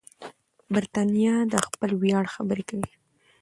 [0.73, 2.91] برتانیه د خپل ویاړ خبرې کوي.